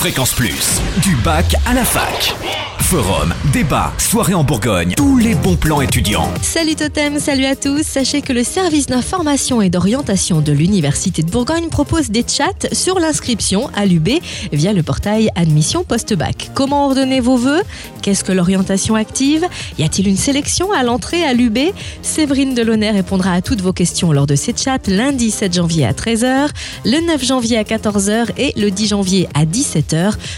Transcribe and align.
Fréquence 0.00 0.32
Plus, 0.32 0.80
du 1.02 1.14
bac 1.16 1.54
à 1.66 1.74
la 1.74 1.84
fac. 1.84 2.34
Forum, 2.90 3.32
débat, 3.52 3.92
soirée 3.98 4.34
en 4.34 4.42
Bourgogne, 4.42 4.94
tous 4.96 5.16
les 5.16 5.36
bons 5.36 5.54
plans 5.54 5.80
étudiants. 5.80 6.28
Salut 6.42 6.74
Totem, 6.74 7.20
salut 7.20 7.44
à 7.44 7.54
tous. 7.54 7.82
Sachez 7.84 8.20
que 8.20 8.32
le 8.32 8.42
service 8.42 8.86
d'information 8.86 9.62
et 9.62 9.70
d'orientation 9.70 10.40
de 10.40 10.50
l'Université 10.50 11.22
de 11.22 11.30
Bourgogne 11.30 11.68
propose 11.68 12.10
des 12.10 12.24
chats 12.26 12.68
sur 12.72 12.98
l'inscription 12.98 13.70
à 13.76 13.86
l'UB 13.86 14.08
via 14.52 14.72
le 14.72 14.82
portail 14.82 15.28
Admission 15.36 15.84
Post-Bac. 15.84 16.50
Comment 16.54 16.86
ordonner 16.86 17.20
vos 17.20 17.36
vœux 17.36 17.62
Qu'est-ce 18.02 18.24
que 18.24 18.32
l'orientation 18.32 18.96
active? 18.96 19.46
Y 19.78 19.84
a-t-il 19.84 20.08
une 20.08 20.16
sélection 20.16 20.72
à 20.72 20.82
l'entrée 20.82 21.22
à 21.22 21.32
l'UB 21.32 21.58
Séverine 22.02 22.54
Delaunay 22.54 22.90
répondra 22.90 23.34
à 23.34 23.40
toutes 23.40 23.60
vos 23.60 23.74
questions 23.74 24.10
lors 24.10 24.26
de 24.26 24.34
ces 24.34 24.54
chats 24.56 24.78
lundi 24.88 25.30
7 25.30 25.54
janvier 25.54 25.86
à 25.86 25.92
13h, 25.92 26.48
le 26.86 27.06
9 27.06 27.24
janvier 27.24 27.58
à 27.58 27.62
14h 27.62 28.30
et 28.36 28.52
le 28.58 28.72
10 28.72 28.88
janvier 28.88 29.28
à 29.34 29.44
17h. 29.44 29.89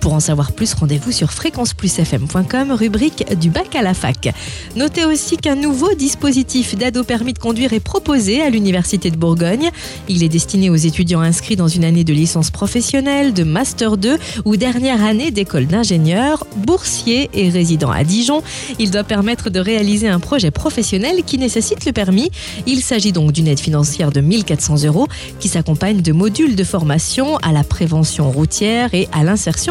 Pour 0.00 0.12
en 0.12 0.20
savoir 0.20 0.52
plus, 0.52 0.74
rendez-vous 0.74 1.12
sur 1.12 1.32
fréquenceplusfm.com 1.32 2.72
rubrique 2.72 3.24
du 3.38 3.50
bac 3.50 3.74
à 3.74 3.82
la 3.82 3.94
fac. 3.94 4.32
Notez 4.76 5.04
aussi 5.04 5.36
qu'un 5.36 5.54
nouveau 5.54 5.94
dispositif 5.94 6.76
d'aide 6.76 6.96
au 6.96 7.04
permis 7.04 7.32
de 7.32 7.38
conduire 7.38 7.72
est 7.72 7.80
proposé 7.80 8.42
à 8.42 8.50
l'Université 8.50 9.10
de 9.10 9.16
Bourgogne. 9.16 9.70
Il 10.08 10.22
est 10.22 10.28
destiné 10.28 10.70
aux 10.70 10.76
étudiants 10.76 11.20
inscrits 11.20 11.56
dans 11.56 11.68
une 11.68 11.84
année 11.84 12.04
de 12.04 12.12
licence 12.12 12.50
professionnelle, 12.50 13.32
de 13.32 13.44
Master 13.44 13.96
2 13.96 14.18
ou 14.44 14.56
dernière 14.56 15.04
année 15.04 15.30
d'école 15.30 15.66
d'ingénieur, 15.66 16.46
boursier 16.56 17.30
et 17.34 17.48
résident 17.48 17.90
à 17.90 18.04
Dijon. 18.04 18.42
Il 18.78 18.90
doit 18.90 19.04
permettre 19.04 19.50
de 19.50 19.60
réaliser 19.60 20.08
un 20.08 20.20
projet 20.20 20.50
professionnel 20.50 21.22
qui 21.24 21.38
nécessite 21.38 21.84
le 21.84 21.92
permis. 21.92 22.30
Il 22.66 22.82
s'agit 22.82 23.12
donc 23.12 23.32
d'une 23.32 23.48
aide 23.48 23.60
financière 23.60 24.12
de 24.12 24.20
1400 24.20 24.84
euros 24.84 25.08
qui 25.40 25.48
s'accompagne 25.48 26.00
de 26.00 26.12
modules 26.12 26.56
de 26.56 26.64
formation 26.64 27.36
à 27.38 27.52
la 27.52 27.64
prévention 27.64 28.30
routière 28.30 28.94
et 28.94 29.08
à 29.12 29.24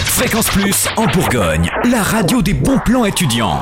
Fréquence 0.06 0.48
Plus 0.50 0.88
en 0.96 1.08
Bourgogne, 1.08 1.70
la 1.92 2.02
radio 2.02 2.42
des 2.42 2.54
bons 2.54 2.80
plans 2.86 3.04
étudiants. 3.06 3.60